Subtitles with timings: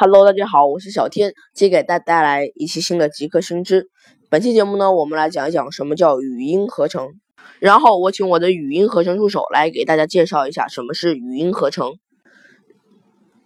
[0.00, 3.88] Hello，大家好，我是小天，今天给大家带来一期新的极客新知。
[4.30, 7.14] 本期节目呢，我们来讲一讲什么叫语音合成。
[7.58, 11.94] 然后我请我的语音合成助手来给大家介绍一下什么是语音合成。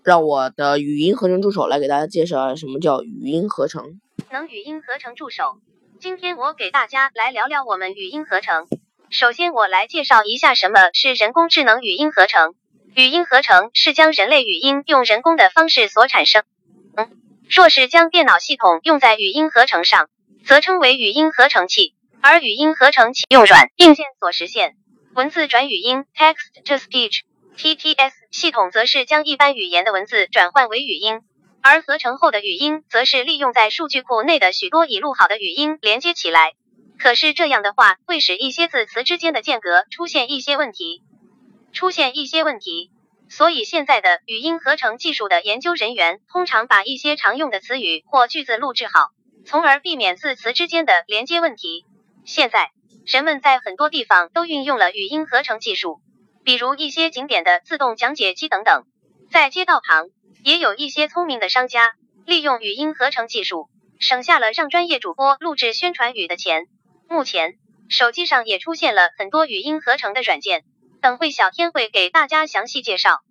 [0.05, 3.99] 让我的语音合成助手来给大家介绍一下什么叫语音合成。
[4.31, 5.55] 能语音合成助手，
[6.01, 8.67] 今天我给大家来聊聊我们语音合成。
[9.09, 12.53] 首先，我来介绍一下什么是人工智能语音合成。
[12.95, 16.45] 语音合成是将人类语音用人工的方式所产生。
[16.95, 17.11] 嗯，
[17.49, 20.11] 若是将电脑系统用在语音合成上，
[20.45, 21.95] 则称为语音合成器。
[22.21, 24.77] 而语音合成器用软硬件所实现，
[25.15, 31.23] 文字转语音 （Text to Speech，TTS） 系统则是将一般语言的文字转换为语音，
[31.63, 36.53] 而合成后的语音则是利用在数据库内的许多已录好的语音连接起来。
[36.99, 41.03] 可是这样的话，会使一些字词之间的间隔出现一些问题，
[41.73, 42.91] 出现一些问题。
[43.29, 49.09] 所以现在的语音合成技术的研究人员通常把一些常用的词语或句子录制好，
[49.47, 51.87] 从而避免字词之间的连接问题。
[52.27, 52.71] 现在
[53.07, 56.03] 人们在很多地方都运用了语音合成技术，
[56.45, 58.85] 比如一些景点的自动讲解机等等。
[59.31, 60.11] 在街道旁，
[60.45, 61.93] 也有一些聪明的商家
[62.27, 66.67] 利用语音合成技术，省下了让专业主播录制宣传语的钱。
[67.09, 67.55] 目前，
[67.89, 70.65] 手机上也出现了很多语音合成的软件，
[71.03, 73.23] 等会小天会给大家详细介绍。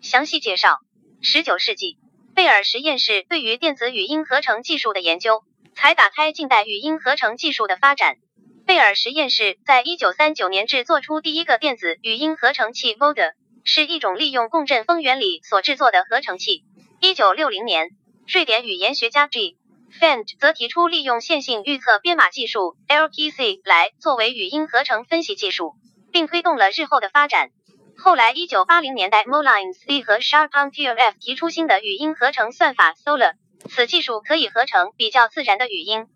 [0.00, 0.78] 详细介绍：
[1.20, 1.98] 十九世纪，
[2.32, 5.42] 贝尔实验室对于电子语音合成技术的研究，
[5.74, 8.18] 才打开近代语音合成技术的发展。
[8.66, 13.32] 贝尔实验室在一九三九年制作出第一个电子语音合成器 Voda，
[13.64, 16.62] 是一种利用共振风原理所制作的合成器。
[17.00, 17.90] 一九六零年，
[18.28, 19.56] 瑞典语言学家 G。
[20.00, 25.74] Fend 则提出利用线性预测编码技术 （LPC） 来作为语音合成分析技术，
[26.12, 27.50] 并推动了日后的发展。
[27.96, 33.34] 后来，一九八零年代，Moline 和 Sharpontierf 提出新的语音合成算法 Solar，
[33.68, 36.06] 此技术可以合成比较自然的语音。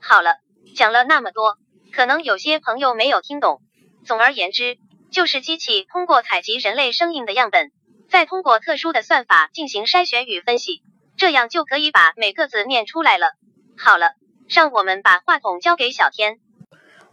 [0.00, 0.36] 好了，
[0.74, 1.58] 讲了那么多，
[1.92, 3.60] 可能有些朋友没有听懂。
[4.04, 4.76] 总而言之，
[5.10, 7.72] 就是机器通过采集人类声音的样本，
[8.08, 10.82] 再通过特殊的算法进行筛选与分析。
[11.16, 13.32] 这样就可以把每个字念出来了。
[13.78, 14.14] 好了，
[14.48, 16.38] 让我们把话筒交给小天。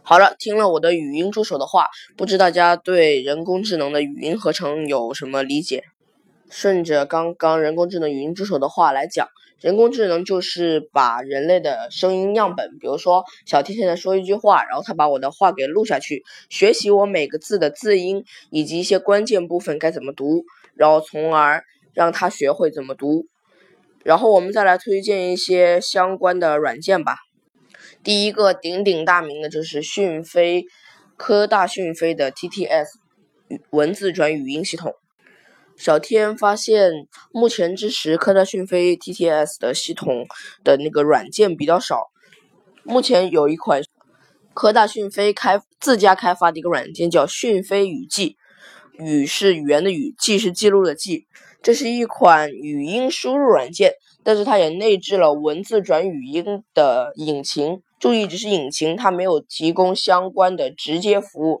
[0.04, 1.86] 好了，听了我的语音助手的话，
[2.16, 5.84] 不知大家对人工智能的语音合成有什么理解？
[6.50, 9.28] 顺着刚刚人工智能语音助手的话来讲，
[9.60, 21.62] 人工智能就是把人类的声音样本，比如说小天现在说一句话，然后他把我的话给录下去，学习我每个字的字音以及一些关键部分该怎么读，然后从而
[21.94, 23.26] 让他学会怎么读。
[24.02, 27.18] 然后我们再来推荐一些相关的软件吧。
[28.02, 30.66] 第一个鼎鼎大名的就是讯飞
[31.16, 32.86] 科大讯飞的 TTS
[33.70, 34.94] 文字转语音系统。
[35.76, 36.90] 小天发现，
[37.32, 40.26] 目前支持科大讯飞 TTS 的系统
[40.62, 42.10] 的那个软件比较少。
[42.84, 43.82] 目前有一款
[44.54, 48.36] 科大讯飞开自家开发的一个软件叫讯飞语记，
[48.98, 51.26] 语是语言的语，记是记录的记。
[51.62, 53.92] 这是一款语音输入软件，
[54.24, 57.80] 但是它也内置了文字转语音的引擎。
[58.00, 61.60] 注意，只是引擎，它没有提供相关的直接服务。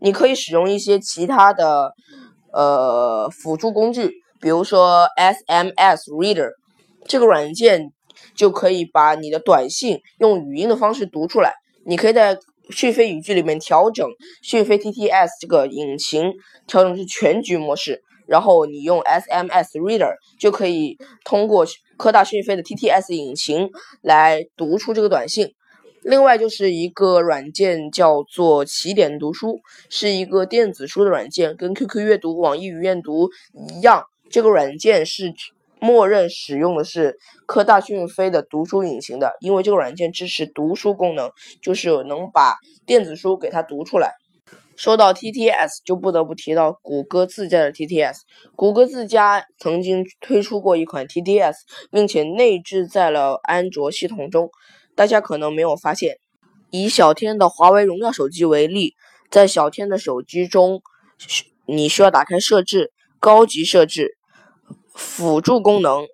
[0.00, 1.92] 你可以使用一些其他的
[2.50, 4.10] 呃辅助工具，
[4.40, 6.52] 比如说 SMS Reader
[7.06, 7.92] 这个软件
[8.34, 11.52] 就可以把你的短信用语音的方式读出来。
[11.84, 12.38] 你可以在
[12.70, 14.08] 讯飞语句里面调整
[14.42, 16.32] 讯飞 TTS 这个引擎，
[16.66, 18.02] 调整至全局模式。
[18.26, 21.66] 然后你用 SMS Reader 就可以通过
[21.96, 23.70] 科大讯飞的 TTS 引擎
[24.02, 25.54] 来读出这个短信。
[26.02, 29.60] 另外就是一个软件叫做起点读书，
[29.90, 33.28] 是一个电子书的软件，跟 QQ 阅读、网易云阅读
[33.70, 34.04] 一样。
[34.30, 35.34] 这个软件是
[35.80, 42.56] 默认使用的是科大讯飞的读书引擎的，因为这个软件支持读书功能，就是能把
[42.86, 44.14] 电子书给它读出来。
[44.76, 48.20] 说到 TTS，就不得不提到谷歌自家的 TTS。
[48.54, 51.54] 谷歌自家曾经推出过一款 TTS，
[51.90, 54.50] 并且内置在了安卓系统中。
[54.94, 56.18] 大家可能没有发现，
[56.70, 58.94] 以小天的华为荣耀手机为例，
[59.30, 60.82] 在小天的手机中，
[61.66, 64.18] 你需要打开设置、高级设置、
[64.94, 66.06] 辅助功能。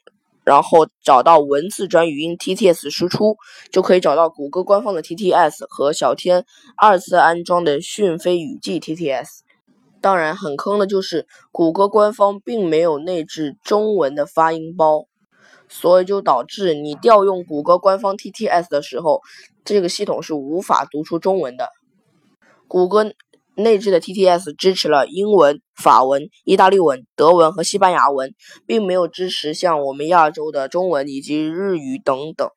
[0.45, 3.37] 然后找到文字转语音 TTS 输出，
[3.71, 6.45] 就可以找到谷歌官方的 TTS 和小天
[6.77, 9.41] 二次安装的讯飞语记 TTS。
[10.01, 15.07] 当然，很坑的就是谷歌官方并没有内置中文的发音包，
[15.69, 19.21] 所以就导致你调用谷歌官方 TTS 的时候，
[19.65, 21.69] 这个系统是无法读出中文的。
[22.67, 23.13] 谷歌
[23.55, 28.35] 内置的 TTS 支持了英文、法文、意大利文、德文和西班牙文，
[28.67, 32.49] 并没有支持像我们亚洲的中文以及日语等等。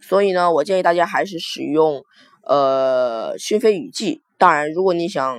[0.00, 2.02] 所以呢，我建议大家还是使用
[2.42, 4.22] 呃讯飞语记。
[4.38, 5.38] 当然，如果你想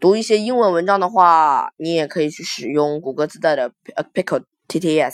[0.00, 3.72] 读一些英文文章的话，你也可以去使用谷歌自带的
[4.12, 5.12] Pico TTS。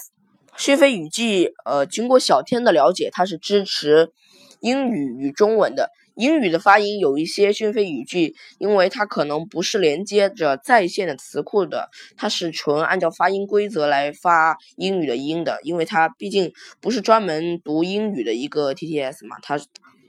[0.56, 4.10] 讯飞语记，呃，经过小天的了解，它是支持
[4.60, 5.90] 英语与中文的。
[6.16, 19.60] 英语的发音有一些讯飞语句，因为它可能不是连接着在线的词库的，它是纯按照发音规则来发英语的音的，因为它毕竟不是专门读英语的一个 TTS 嘛，它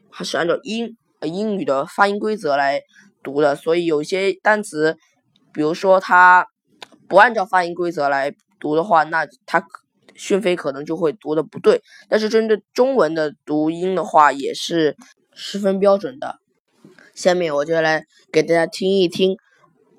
[0.10, 2.82] 它是按照英英语的发音规则来
[3.22, 4.96] 读的，所以有些单词，
[5.52, 6.48] 比如说它
[7.10, 9.62] 不按照发音规则来读的话，那它
[10.16, 11.82] 讯飞可能就会读的不对。
[12.08, 14.96] 但是针对中文的读音的话，也是。
[15.38, 16.40] 十分标准的。
[17.14, 19.38] 下面我就来给大家听一听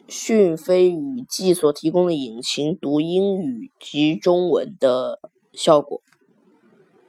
[0.08, 5.20] 讯飞语记所提供的引擎读英语及中文的
[5.52, 6.02] 效果。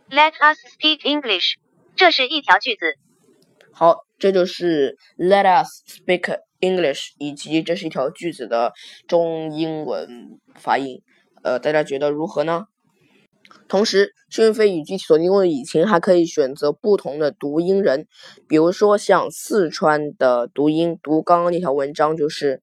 [0.10, 1.56] Let us speak English。
[1.96, 2.98] 这是一条句子。
[3.72, 8.74] 好，这就是 Let us speak English，以及这是一条句子的
[9.08, 11.02] 中英文发音。
[11.42, 12.66] 呃，大家觉得如何呢？
[13.68, 18.07] 同时，讯飞语句所提供的引擎还可以选择不同的读音人，
[18.47, 22.62] 比如说像四川的读音读刚刚那条文章就是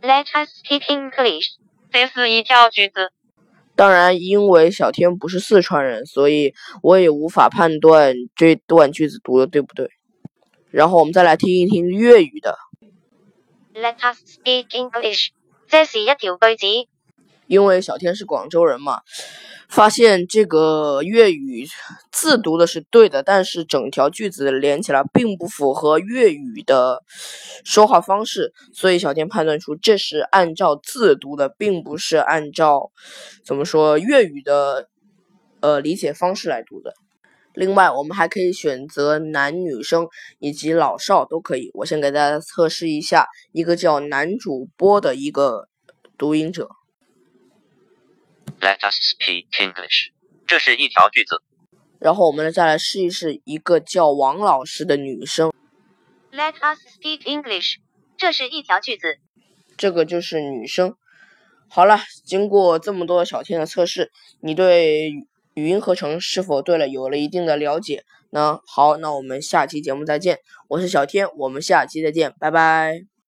[0.00, 1.56] Let us speak English。
[1.90, 3.10] 这是一条句子。
[3.76, 9.90] 当然，因为小天不是四川人，所以我也无法判断这段句子读的对不对。
[10.70, 12.56] 然后我们再来听一听粤语的。
[13.74, 15.28] Let us speak English。
[15.68, 16.66] 这是一条句子。
[17.46, 19.02] 因为小天是广州人嘛。
[19.68, 21.66] 发现这个粤语
[22.10, 27.02] 字读的是对的，但是整条句子连起来并不符合粤语的
[27.64, 32.90] 说话方式，所以小天判断出这是按照字读的，并不是按照
[33.44, 34.88] 怎么说粤语的
[35.60, 36.94] 呃理解方式来读的。
[37.54, 40.06] 另外，我们还可以选择男女生
[40.38, 41.70] 以及老少都可以。
[41.74, 45.68] 我先给大家测试一下一个叫男主播的一个
[46.16, 46.77] 读音者。
[48.60, 50.12] Let us speak English。
[50.46, 51.42] 这是一条句子。
[51.98, 55.52] 然后我们再来试一试一个叫王老师的女生。
[56.32, 57.76] Let us speak English。
[58.16, 59.18] 这是一条句子。
[59.76, 60.94] 这个就是女生。
[61.68, 64.10] 好了，经过这么多小天的测试，
[64.40, 65.12] 你对
[65.54, 68.60] 语音合成是否对了有了一定的了解呢？
[68.66, 70.38] 好，那我们下期节目再见。
[70.68, 73.08] 我是小天，我们下期再见，拜拜。